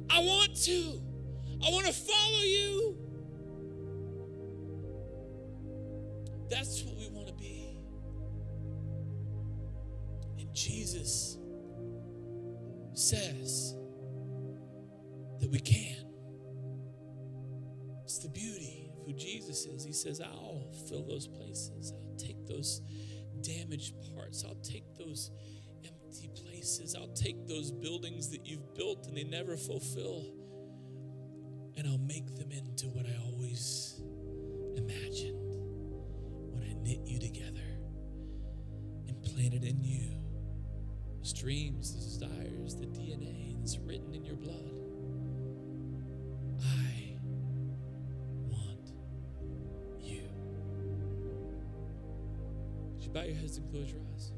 [0.09, 1.01] I want to.
[1.67, 2.97] I want to follow you.
[6.49, 7.77] That's what we want to be.
[10.39, 11.39] And Jesus
[12.99, 13.75] says
[15.41, 16.07] that we can.
[18.05, 19.85] It's the beauty of who Jesus is.
[19.85, 22.81] He says, I'll fill those places, I'll take those
[23.43, 25.31] damaged parts, I'll take those
[25.85, 30.33] empty places, I'll take those buildings that you've built and they never fulfill,
[31.77, 34.01] and I'll make them into what I always
[34.77, 35.41] imagined
[36.53, 37.67] when I knit you together
[39.09, 40.24] and planted in you
[41.25, 44.71] those dreams, those desires, the DNA that's written in your blood.
[46.61, 47.17] I
[48.51, 48.93] want
[50.03, 50.25] you.
[52.93, 54.33] Would you bow your heads and close your eyes?